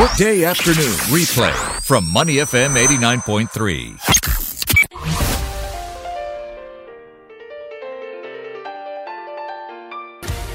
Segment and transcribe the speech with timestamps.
[0.00, 3.96] Workday afternoon replay from Money FM 89.3.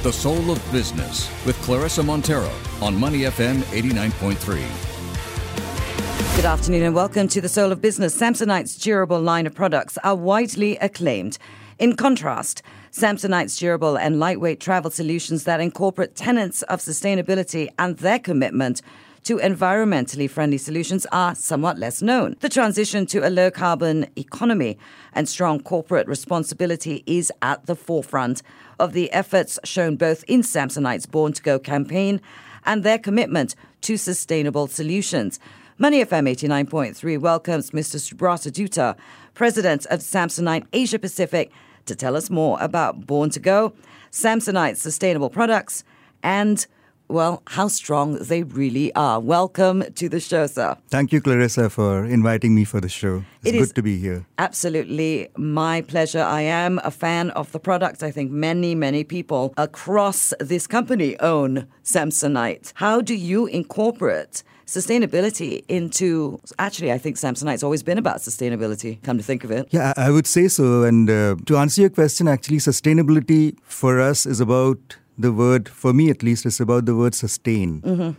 [0.03, 6.35] The Soul of Business with Clarissa Montero on Money FM 89.3.
[6.35, 8.13] Good afternoon and welcome to the Soul of Business.
[8.13, 11.37] Samsonite's durable line of products are widely acclaimed.
[11.77, 12.61] In contrast,
[12.91, 18.81] Samsonite's durable and lightweight travel solutions that incorporate tenets of sustainability and their commitment
[19.23, 22.35] to environmentally friendly solutions are somewhat less known.
[22.39, 24.77] The transition to a low carbon economy
[25.13, 28.41] and strong corporate responsibility is at the forefront
[28.79, 32.21] of the efforts shown both in Samsonite's Born to Go campaign
[32.65, 35.39] and their commitment to sustainable solutions.
[35.77, 37.95] Money FM 89.3 welcomes Mr.
[37.97, 38.97] Subrata Dutta,
[39.33, 41.51] President of Samsonite Asia Pacific,
[41.89, 43.73] to tell us more about Born to Go,
[44.11, 45.83] Samsonite's sustainable products,
[46.23, 46.65] and
[47.09, 49.19] well, how strong they really are.
[49.19, 50.77] Welcome to the show, sir.
[50.89, 53.23] Thank you, Clarissa, for inviting me for the show.
[53.43, 54.27] It's It good to be here.
[54.37, 56.21] Absolutely my pleasure.
[56.21, 58.03] I am a fan of the product.
[58.03, 62.73] I think many, many people across this company own Samsonite.
[62.75, 69.17] How do you incorporate sustainability into actually I think Samsonite's always been about sustainability, come
[69.17, 69.67] to think of it.
[69.71, 70.83] Yeah, I would say so.
[70.83, 75.91] And uh, to answer your question, actually, sustainability for us is about the word, for
[75.91, 78.15] me at least, is about the word sustain.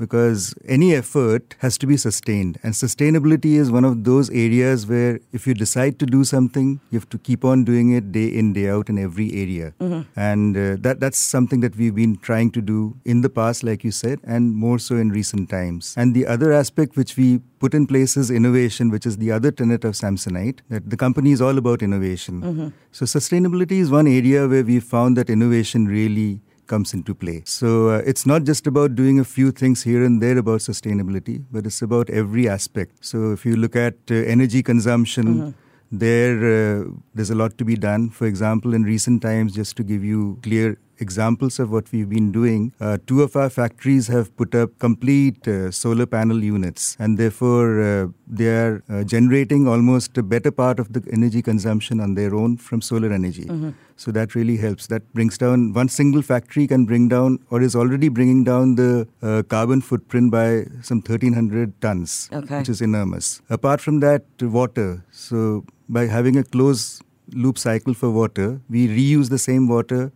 [0.00, 2.58] Because any effort has to be sustained.
[2.62, 6.98] And sustainability is one of those areas where if you decide to do something, you
[6.98, 9.74] have to keep on doing it day in, day out in every area.
[10.16, 13.84] And uh, that, that's something that we've been trying to do in the past, like
[13.84, 15.94] you said, and more so in recent times.
[15.98, 19.50] And the other aspect which we put in place is innovation, which is the other
[19.50, 22.72] tenet of Samsonite, that the company is all about innovation.
[22.90, 26.40] So sustainability is one area where we found that innovation really
[26.72, 27.38] comes into play.
[27.44, 31.36] So uh, it's not just about doing a few things here and there about sustainability,
[31.50, 33.04] but it's about every aspect.
[33.12, 35.54] So if you look at uh, energy consumption,
[35.90, 38.10] there uh, there's a lot to be done.
[38.10, 42.30] For example, in recent times, just to give you clear examples of what we've been
[42.32, 47.18] doing, uh, two of our factories have put up complete uh, solar panel units, and
[47.18, 52.14] therefore uh, they are uh, generating almost a better part of the energy consumption on
[52.14, 53.48] their own from solar energy.
[53.96, 54.86] So that really helps.
[54.86, 59.06] That brings down one single factory can bring down or is already bringing down the
[59.22, 62.58] uh, carbon footprint by some 1300 tons, Okay.
[62.58, 63.42] which is enormous.
[63.50, 65.04] Apart from that, water.
[65.10, 67.02] So by having a closed
[67.34, 70.12] loop cycle for water, we reuse the same water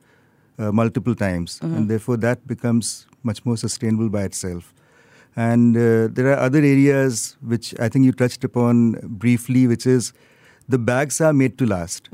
[0.59, 4.73] uh, multiple times, and therefore that becomes much more sustainable by itself.
[5.37, 10.13] And uh, there are other areas which I think you touched upon briefly, which is
[10.69, 12.09] the bags are made to last.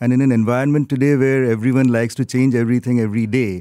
[0.00, 3.60] And in an environment today where everyone likes to change everything every day,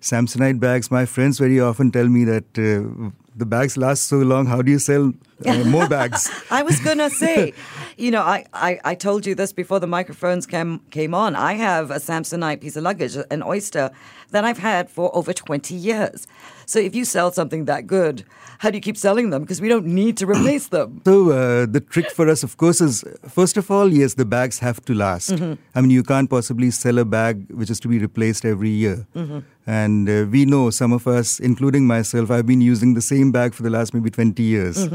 [0.00, 4.46] Samsonite bags, my friends very often tell me that uh, the bags last so long,
[4.46, 5.12] how do you sell
[5.44, 6.30] uh, more bags?
[6.50, 7.52] I was gonna say,
[7.96, 11.36] you know, I, I, I told you this before the microphones came came on.
[11.36, 13.90] I have a Samsonite piece of luggage, an oyster,
[14.30, 16.26] that I've had for over twenty years.
[16.64, 18.24] So if you sell something that good,
[18.58, 19.42] how do you keep selling them?
[19.42, 21.02] Because we don't need to replace them.
[21.04, 24.58] So uh, the trick for us, of course, is first of all, yes, the bags
[24.60, 25.32] have to last.
[25.74, 29.06] I mean, you can't possibly sell a bag which is to be replaced every year.
[29.68, 33.52] And uh, we know some of us, including myself, I've been using the same bag
[33.52, 34.88] for the last maybe 20 years.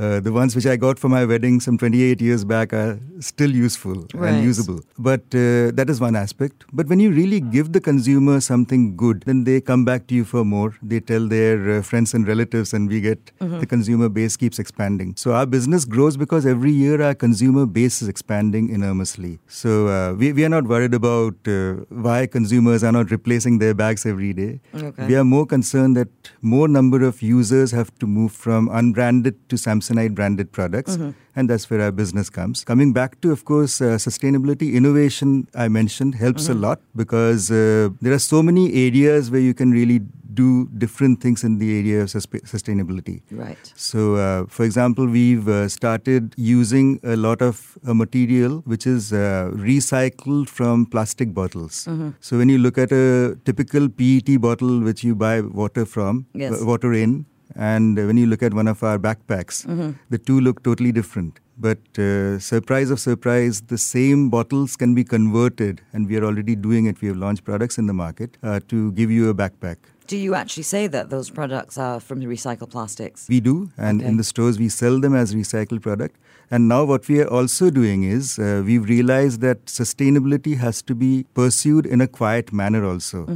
[0.00, 3.50] Uh, the ones which I got for my wedding some 28 years back are still
[3.54, 4.32] useful Right.
[4.34, 4.80] and usable.
[4.98, 6.64] But uh, that is one aspect.
[6.72, 10.24] But when you really give the consumer something good, then they come back to you
[10.24, 10.74] for more.
[10.82, 15.14] They tell their uh, friends and relatives, and we get the consumer base keeps expanding.
[15.16, 19.38] So our business grows because every year our consumer base is expanding enormously.
[19.48, 21.72] So uh, we, we are not worried about uh,
[22.06, 24.60] why consumers are not replacing their bags every day.
[24.74, 25.06] Okay.
[25.08, 26.08] We are more concerned that
[26.40, 29.58] more number of users have to move from unbranded to
[29.90, 30.96] Samsonite branded products,
[31.36, 32.64] and that's where our business comes.
[32.64, 37.90] Coming back to, of course, uh, sustainability, innovation, I mentioned, helps a lot because uh,
[38.00, 40.00] there are so many areas where you can really
[40.32, 43.20] do different things in the area of suspe- sustainability.
[43.32, 43.72] Right.
[43.74, 49.12] So, uh, for example, we've uh, started using a lot of uh, material which is
[49.12, 51.88] uh, recycled from plastic bottles.
[52.20, 56.62] So, when you look at a typical PET bottle which you buy water from, Yes.
[56.62, 57.26] uh, water in,
[57.56, 59.64] and when you look at one of our backpacks,
[60.10, 61.40] the two look totally different.
[61.58, 66.56] But uh, surprise of surprise, the same bottles can be converted, and we are already
[66.56, 67.00] doing it.
[67.02, 69.76] We have launched products in the market uh, to give you a backpack.
[70.06, 73.26] Do you actually say that those products are from the recycled plastics?
[73.28, 74.08] We do, and Okay.
[74.08, 76.16] in the stores we sell them as recycled product.
[76.50, 80.94] And now what we are also doing is uh, we've realized that sustainability has to
[80.96, 83.26] be pursued in a quiet manner also.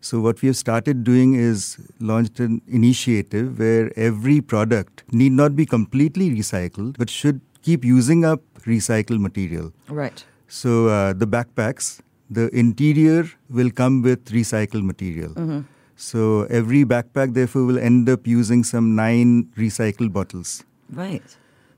[0.00, 5.56] So what we have started doing is launched an initiative where every product need not
[5.56, 9.72] be completely recycled, but should keep using up recycled material.
[9.88, 10.24] Right.
[10.46, 12.00] So uh, the backpacks,
[12.30, 15.30] the interior will come with recycled material.
[15.34, 15.60] Mm-hmm.
[15.96, 20.64] So every backpack, therefore, will end up using some nine recycled bottles.
[20.90, 21.22] Right.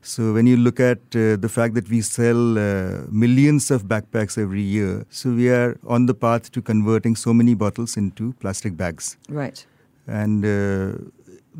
[0.01, 4.37] So when you look at uh, the fact that we sell uh, millions of backpacks
[4.37, 8.75] every year, so we are on the path to converting so many bottles into plastic
[8.75, 9.17] bags.
[9.29, 9.63] Right.
[10.07, 10.97] And uh,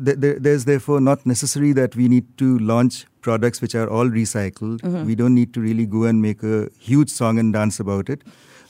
[0.04, 4.06] th- th- there's therefore not necessary that we need to launch products which are all
[4.06, 4.82] recycled.
[5.04, 8.22] We don't need to really go and make a huge song and dance about it.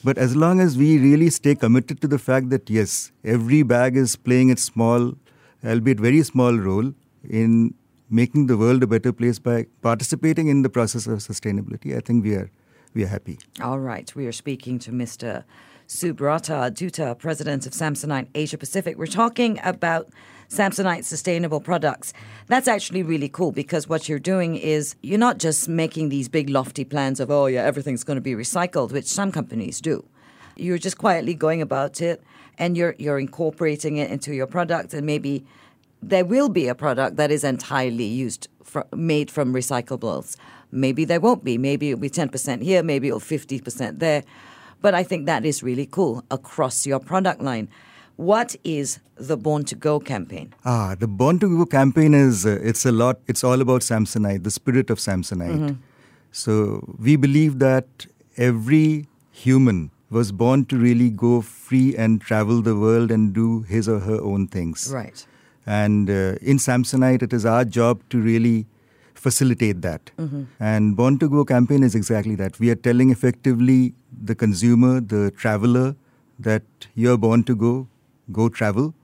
[0.05, 3.97] But as long as we really stay committed to the fact that yes, every bag
[3.97, 5.15] is playing its small,
[5.65, 6.93] albeit very small role
[7.29, 7.75] in
[8.13, 12.23] making the world a better place by participating in the process of sustainability, I think
[12.23, 12.51] we are
[12.95, 13.39] we are happy.
[13.63, 14.15] All right.
[14.15, 15.45] We are speaking to Mr.
[15.89, 18.99] Subrata Dutta, president of Samsonite Asia Pacific.
[18.99, 20.11] We're talking about
[20.51, 22.13] Samsonite sustainable products.
[22.49, 26.51] That's actually really cool because what you're doing is you're not just making these big
[26.51, 30.05] lofty plans of, oh, yeah, everything's going to be recycled, which some companies do.
[30.57, 32.23] You're just quietly going about it
[32.59, 35.47] and you're, you're incorporating it into your product and maybe
[36.03, 40.37] there will be a product that is entirely used fr- made from recyclables.
[40.71, 41.59] Maybe there won't be.
[41.59, 44.25] Maybe it'll be 10% here, maybe it'll 50% there.
[44.81, 47.69] But I think that is really cool across your product line.
[48.17, 50.53] What is the Born to Go campaign?
[50.65, 53.21] Ah, the Born to Go campaign is uh, it's a lot.
[53.27, 55.77] It's all about Samsonite, the spirit of Samsonite.
[56.33, 58.07] So we believe that
[58.37, 63.89] every human was born to really go free and travel the world and do his
[63.89, 64.91] or her own things.
[64.93, 65.27] Right.
[65.67, 68.67] And uh, in Samsonite, it is our job to really
[69.15, 70.11] facilitate that.
[70.59, 72.59] And Born to Go campaign is exactly that.
[72.59, 73.95] We are telling effectively
[74.31, 75.95] the consumer, the traveler,
[76.39, 76.63] that
[76.95, 77.87] you're born to go,
[78.33, 78.95] go travel,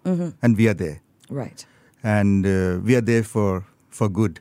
[0.43, 1.01] and we are there.
[1.31, 1.65] Right.
[2.03, 4.41] And uh, we are there for, for good.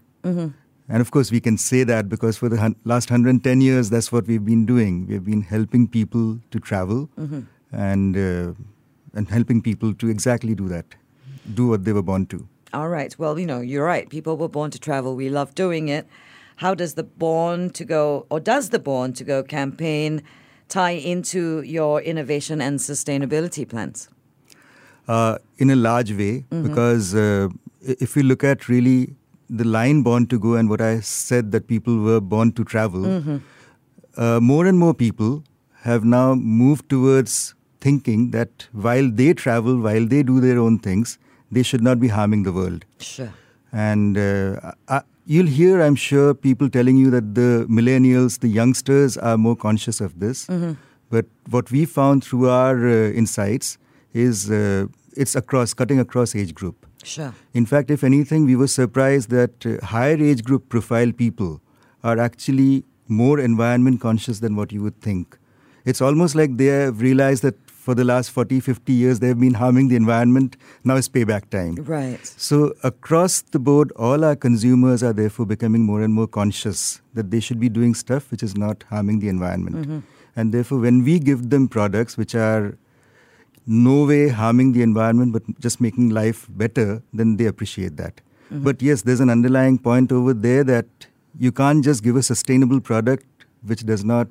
[0.90, 4.10] And of course, we can say that because for the hun- last 110 years, that's
[4.12, 5.06] what we've been doing.
[5.08, 7.10] We've been helping people to travel
[7.72, 8.54] and, uh,
[9.14, 10.86] and helping people to exactly do that,
[11.54, 12.48] do what they were born to.
[12.74, 13.18] All right.
[13.18, 14.10] Well, you know, you're right.
[14.10, 15.16] People were born to travel.
[15.16, 16.08] We love doing it.
[16.58, 20.24] How does the Born to Go, or does the Born to Go campaign
[20.68, 24.10] tie into your innovation and sustainability plans?
[25.08, 27.48] uh, in a large way because uh,
[27.82, 29.16] if we look at really
[29.50, 33.40] the line born to go and what I said that people were born to travel,
[34.18, 35.44] uh, more and more people
[35.84, 41.18] have now moved towards thinking that while they travel, while they do their own things,
[41.52, 42.86] they should not be harming the world.
[43.00, 43.34] Sure.
[43.72, 49.18] And uh, I, you'll hear, I'm sure, people telling you that the millennials, the youngsters,
[49.18, 50.48] are more conscious of this.
[51.10, 53.78] But what we found through our uh, insights
[54.14, 56.86] is uh, it's across, cutting across age group.
[57.04, 57.34] Sure.
[57.54, 61.62] In fact, if anything, we were surprised that uh, higher age group profile people
[62.04, 65.38] are actually more environment conscious than what you would think.
[65.86, 67.56] It's almost like they have realized that
[67.88, 70.58] for the last 40, 50 years, they've been harming the environment.
[70.84, 71.76] Now is payback time.
[71.76, 72.20] Right.
[72.26, 77.32] So, across the board, all our consumers are therefore becoming more and more conscious that
[77.32, 79.78] they should be doing stuff which is not harming the environment.
[79.78, 80.00] Mm-hmm.
[80.36, 82.78] And therefore, when we give them products which are
[83.66, 88.16] no way harming the environment but just making life better, then they appreciate that.
[88.18, 88.66] Mm-hmm.
[88.66, 91.08] But yes, there's an underlying point over there that
[91.40, 94.28] you can't just give a sustainable product which does not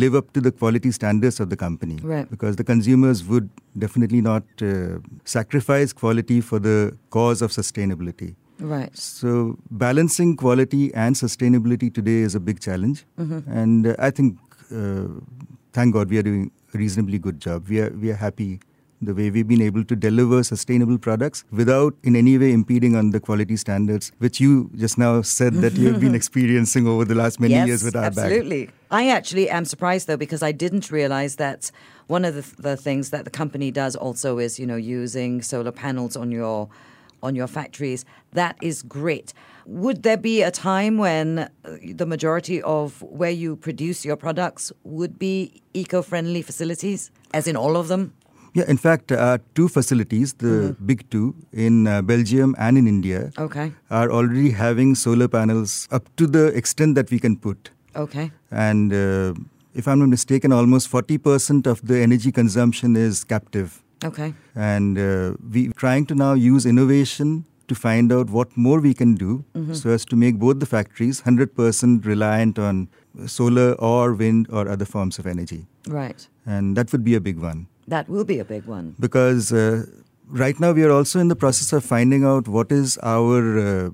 [0.00, 2.28] live up to the quality standards of the company Right.
[2.30, 3.48] because the consumers would
[3.84, 8.34] definitely not uh, sacrifice quality for the cause of sustainability.
[8.72, 8.96] Right.
[8.96, 13.04] So, balancing quality and sustainability today is a big challenge,
[13.62, 14.38] and uh, I think,
[14.82, 15.08] uh,
[15.72, 17.68] thank God, we are doing a reasonably good job.
[17.68, 18.60] We are we are happy
[19.02, 23.10] the way we've been able to deliver sustainable products without in any way impeding on
[23.10, 27.40] the quality standards, which you just now said that you've been experiencing over the last
[27.40, 28.18] many yes, years with our bag.
[28.18, 28.70] absolutely.
[28.90, 31.70] I actually am surprised though because I didn't realize that
[32.06, 35.72] one of the, the things that the company does also is you know using solar
[35.72, 36.68] panels on your
[37.22, 38.04] on your factories.
[38.32, 39.32] That is great.
[39.66, 41.48] Would there be a time when uh,
[41.94, 47.76] the majority of where you produce your products would be eco-friendly facilities, as in all
[47.76, 48.12] of them?
[48.54, 53.30] Yeah, in fact, uh, two facilities, the big two in uh, Belgium and in India,
[53.38, 53.72] Okay.
[53.90, 57.70] are already having solar panels up to the extent that we can put.
[57.96, 58.30] Okay.
[58.50, 59.32] And uh,
[59.74, 63.82] if I'm not mistaken, almost 40% of the energy consumption is captive.
[64.04, 64.34] Okay.
[64.54, 69.14] And uh, we're trying to now use innovation to find out what more we can
[69.14, 72.88] do so as to make both the factories 100% reliant on
[73.26, 75.66] solar or wind or other forms of energy.
[75.88, 76.28] Right.
[76.44, 77.68] And that would be a big one.
[77.88, 78.94] That will be a big one.
[78.98, 79.84] Because uh,
[80.28, 83.90] right now we are also in the process of finding out what is our uh,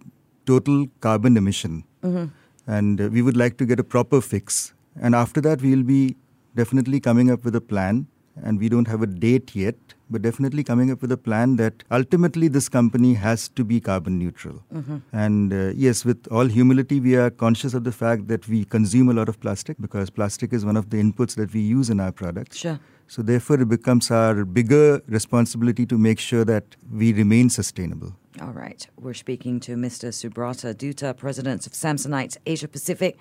[0.47, 1.85] total carbon emission.
[2.03, 2.27] Mm-hmm.
[2.67, 4.73] And uh, we would like to get a proper fix.
[5.01, 6.17] And after that, we'll be
[6.55, 8.07] definitely coming up with a plan.
[8.43, 9.77] And we don't have a date yet,
[10.11, 14.19] but definitely coming up with a plan that ultimately this company has to be carbon
[14.19, 14.63] neutral.
[14.75, 14.99] Mm-hmm.
[15.13, 19.09] And uh, yes, with all humility, we are conscious of the fact that we consume
[19.09, 22.01] a lot of plastic because plastic is one of the inputs that we use in
[22.01, 22.59] our products.
[22.59, 22.79] Sure.
[23.07, 28.15] So therefore, it becomes our bigger responsibility to make sure that we remain sustainable.
[28.41, 28.87] All right.
[29.01, 30.09] We're speaking to Mr.
[30.11, 33.17] Subrata Dutta, President of Samsonite Asia Pacific.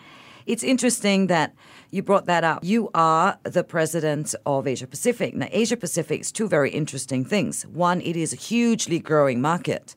[0.48, 1.54] It's interesting that
[1.92, 2.64] you brought that up.
[2.64, 5.36] You are the president of Asia Pacific.
[5.36, 7.64] Now, Asia Pacific is two very interesting things.
[7.64, 9.94] One, it is a hugely growing market.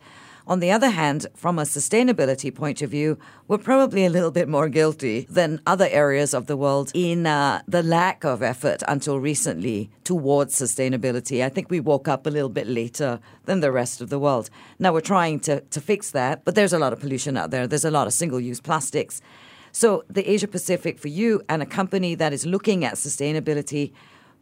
[0.49, 3.17] On the other hand, from a sustainability point of view,
[3.47, 7.63] we're probably a little bit more guilty than other areas of the world in uh,
[7.69, 11.45] the lack of effort until recently towards sustainability.
[11.45, 14.51] I think we woke up a little bit later than the rest of the world.
[14.81, 17.69] Now we're trying to, to fix that, but there's a lot of pollution out there.
[17.69, 19.23] There's a lot of single use plastics.
[19.73, 23.93] So the Asia Pacific for you and a company that is looking at sustainability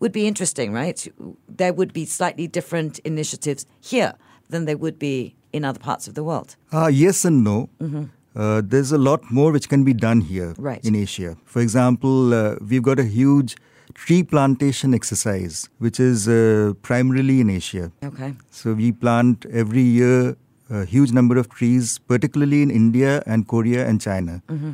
[0.00, 1.06] would be interesting, right?
[1.48, 4.14] There would be slightly different initiatives here
[4.48, 6.56] than there would be in other parts of the world?
[6.72, 7.68] Uh, yes and no.
[7.80, 8.04] Mm-hmm.
[8.36, 10.84] Uh, there's a lot more which can be done here right.
[10.84, 11.36] in Asia.
[11.44, 13.56] For example, uh, we've got a huge
[13.94, 17.90] tree plantation exercise, which is uh, primarily in Asia.
[18.04, 18.34] Okay.
[18.50, 20.36] So we plant every year
[20.70, 24.42] a huge number of trees, particularly in India and Korea and China.
[24.48, 24.72] Mm-hmm.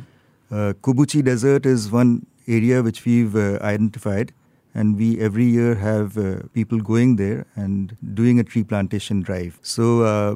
[0.51, 4.31] Uh, Kubuqi Desert is one area which we've uh, identified
[4.73, 9.57] and we every year have uh, people going there and doing a tree plantation drive.
[9.61, 10.35] So uh,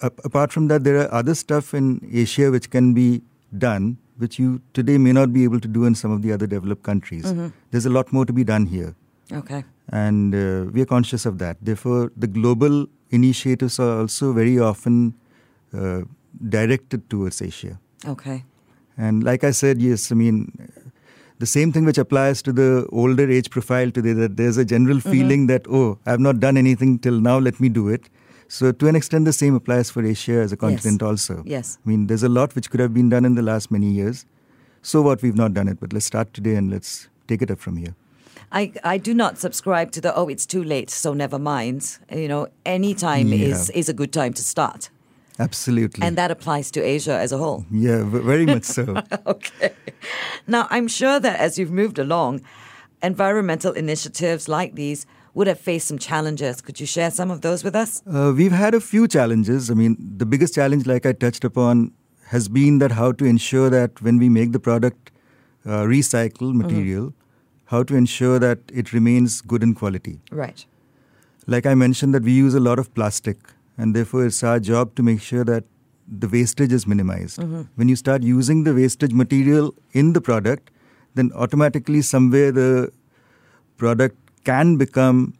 [0.00, 3.22] apart from that, there are other stuff in Asia which can be
[3.56, 6.46] done, which you today may not be able to do in some of the other
[6.46, 7.24] developed countries.
[7.24, 7.48] Mm-hmm.
[7.70, 8.94] There's a lot more to be done here.
[9.32, 9.64] Okay.
[9.90, 11.58] And uh, we are conscious of that.
[11.60, 15.14] Therefore, the global initiatives are also very often
[15.76, 16.02] uh,
[16.48, 17.78] directed towards Asia.
[18.06, 18.44] Okay.
[18.96, 20.52] And like I said, yes, I mean,
[21.38, 24.98] the same thing which applies to the older age profile today that there's a general
[24.98, 25.10] mm-hmm.
[25.10, 28.08] feeling that oh i've not done anything till now let me do it.
[28.46, 31.08] So to an extent the same applies for asia as a continent yes.
[31.08, 31.42] also.
[31.44, 31.78] Yes.
[31.84, 34.26] I mean there's a lot which could have been done in the last many years.
[34.82, 35.22] So what?
[35.22, 35.80] We've not done it.
[35.80, 37.94] But let's start today and let's take it up from here.
[38.52, 41.98] I, I do not subscribe to the oh it's too late so never mind.
[42.12, 43.46] You know any time yeah.
[43.46, 44.90] is is a good time to start
[45.38, 46.06] Absolutely.
[46.06, 47.66] And that applies to Asia as a whole.
[47.70, 49.02] Yeah, very much so.
[49.26, 49.72] okay.
[50.46, 52.42] Now, I'm sure that as you've moved along,
[53.02, 56.60] environmental initiatives like these would have faced some challenges.
[56.60, 58.02] Could you share some of those with us?
[58.06, 59.70] Uh, we've had a few challenges.
[59.70, 61.92] I mean, the biggest challenge, like I touched upon,
[62.28, 65.10] has been that how to ensure that when we make the product
[65.66, 66.62] uh, recycled mm-hmm.
[66.62, 67.66] material, mm-hmm.
[67.66, 70.20] how to ensure that it remains good in quality.
[70.30, 70.64] Right.
[71.46, 73.36] Like I mentioned, that we use a lot of plastic
[73.76, 75.64] and therefore it's our job to make sure that
[76.06, 77.38] the wastage is minimized.
[77.38, 77.62] Mm-hmm.
[77.76, 80.70] When you start using the wastage material in the product,
[81.14, 82.92] then automatically somewhere the
[83.76, 85.34] product can become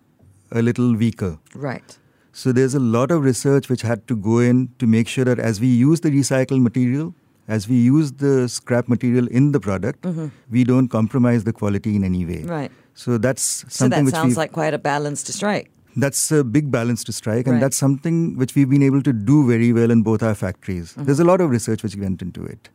[0.51, 1.39] a little weaker.
[1.55, 1.99] Right.
[2.33, 5.39] So there's a lot of research which had to go in to make sure that
[5.39, 7.15] as we use the recycled material,
[7.47, 10.29] as we use the scrap material in the product, mm-hmm.
[10.51, 12.43] we don't compromise the quality in any way.
[12.43, 12.73] Right.
[12.95, 16.71] So that's something so that sounds like quite a balance to strike that's a big
[16.71, 17.61] balance to strike, and right.
[17.61, 20.93] that's something which we've been able to do very well in both our factories.
[20.93, 21.05] Mm-hmm.
[21.05, 22.69] There's a lot of research which went into it.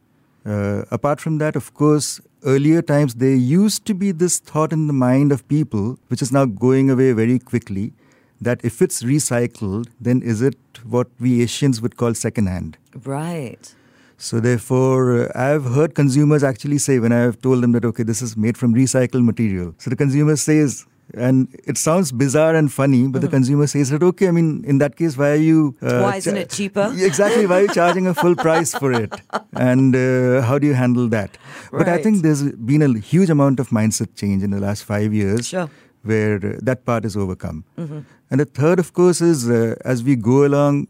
[0.46, 4.88] Uh, apart from that, of course, earlier times there used to be this thought in
[4.88, 7.94] the mind of people, which is now going away very quickly,
[8.42, 12.78] that if it's recycled, then is it what we Asians would call secondhand?
[13.04, 13.76] Right.
[14.18, 18.22] So therefore, uh, I've heard consumers actually say when I've told them that okay, this
[18.22, 19.76] is made from recycled material.
[19.78, 23.26] So the consumer says, and it sounds bizarre and funny, but mm-hmm.
[23.26, 24.28] the consumer says that okay.
[24.28, 25.76] I mean, in that case, why are you?
[25.82, 26.94] Uh, why isn't it cheaper?
[26.98, 27.46] exactly.
[27.48, 29.14] Why are you charging a full price for it?
[29.54, 31.38] And uh, how do you handle that?
[31.72, 31.80] Right.
[31.80, 35.14] But I think there's been a huge amount of mindset change in the last five
[35.14, 35.70] years, sure.
[36.04, 37.66] where uh, that part is overcome.
[37.78, 38.00] Mm-hmm.
[38.32, 40.88] And the third, of course, is uh, as we go along,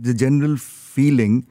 [0.00, 1.46] the general feeling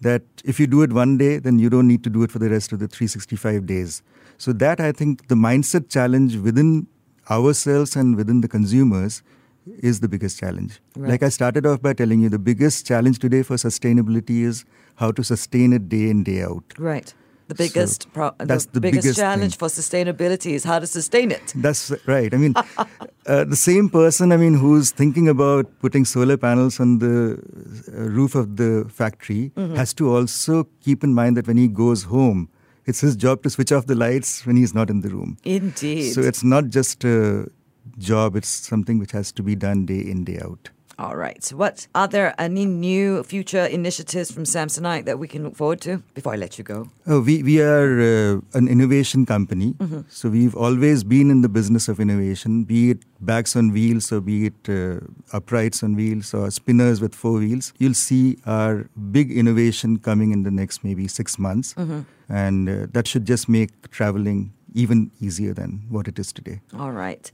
[0.00, 2.38] that if you do it one day, then you don't need to do it for
[2.38, 4.02] the rest of the 365 days.
[4.38, 6.86] So that I think the mindset challenge within
[7.30, 9.22] ourselves and within the consumers
[9.66, 10.80] is the biggest challenge.
[10.96, 11.10] Right.
[11.10, 14.64] Like I started off by telling you, the biggest challenge today for sustainability is
[14.96, 16.64] how to sustain it day in, day out.
[16.78, 17.12] Right.
[17.48, 19.58] The biggest, so pro- that's the, the biggest, biggest challenge thing.
[19.58, 21.52] for sustainability is how to sustain it.
[21.56, 22.32] That's right.
[22.32, 22.54] I mean,
[23.26, 27.42] uh, the same person, I mean, who's thinking about putting solar panels on the
[27.88, 29.74] uh, roof of the factory mm-hmm.
[29.74, 32.48] has to also keep in mind that when he goes home,
[32.90, 35.38] it's his job to switch off the lights when he's not in the room.
[35.44, 36.12] Indeed.
[36.12, 37.48] So it's not just a
[37.98, 38.36] job.
[38.36, 40.70] It's something which has to be done day in, day out.
[41.00, 41.42] All right.
[41.42, 45.80] So what are there any new future initiatives from Samsonite that we can look forward
[45.80, 46.88] to before I let you go?
[47.06, 49.72] Oh, we, we are uh, an innovation company.
[49.78, 50.00] Mm-hmm.
[50.10, 54.20] So we've always been in the business of innovation, be it bags on wheels or
[54.20, 55.00] be it uh,
[55.32, 57.72] uprights on wheels or spinners with four wheels.
[57.78, 61.72] You'll see our big innovation coming in the next maybe six months.
[61.74, 62.00] Mm-hmm.
[62.28, 66.60] And uh, that should just make traveling even easier than what it is today.
[66.78, 67.30] All right.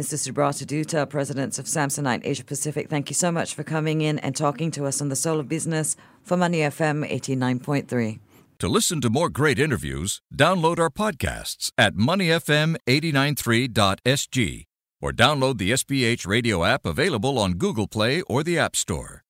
[0.00, 0.16] Mr.
[0.16, 4.34] Subrata Dutta, President of Samsonite Asia Pacific, thank you so much for coming in and
[4.34, 8.18] talking to us on the Soul of Business for Money FM 89.3.
[8.60, 14.64] To listen to more great interviews, download our podcasts at moneyfm893.sg
[15.02, 19.22] or download the SPH radio app available on Google Play or the App Store.